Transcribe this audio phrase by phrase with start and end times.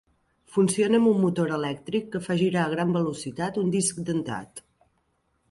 [0.53, 4.65] Funciona amb un motor elèctric que fa girar a gran velocitat un disc dentat.